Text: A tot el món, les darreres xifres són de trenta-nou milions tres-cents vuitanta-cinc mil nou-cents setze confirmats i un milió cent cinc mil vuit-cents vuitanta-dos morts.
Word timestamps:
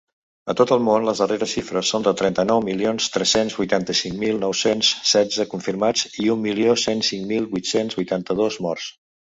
A 0.51 0.53
tot 0.59 0.71
el 0.75 0.79
món, 0.85 1.03
les 1.09 1.19
darreres 1.23 1.51
xifres 1.57 1.91
són 1.93 2.05
de 2.07 2.13
trenta-nou 2.21 2.63
milions 2.69 3.11
tres-cents 3.17 3.57
vuitanta-cinc 3.61 4.17
mil 4.25 4.41
nou-cents 4.47 4.91
setze 5.13 5.47
confirmats 5.53 6.09
i 6.27 6.29
un 6.37 6.45
milió 6.49 6.75
cent 6.89 7.07
cinc 7.13 7.31
mil 7.37 7.49
vuit-cents 7.55 8.03
vuitanta-dos 8.03 8.63
morts. 8.69 8.93